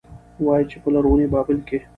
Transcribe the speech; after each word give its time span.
وايي، 0.45 0.63
چې 0.71 0.77
په 0.83 0.89
لرغوني 0.93 1.27
بابل 1.33 1.57
کې 1.67 1.77